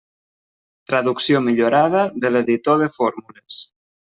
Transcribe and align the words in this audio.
Traducció 0.91 1.41
millorada 1.49 2.03
de 2.25 2.33
l'editor 2.35 2.83
de 2.85 2.89
fórmules. 2.99 3.63